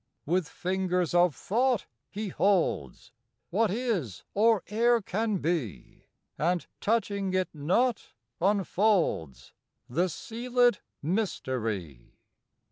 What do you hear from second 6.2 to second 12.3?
And, touching it not, unfolds The sealèd mystery.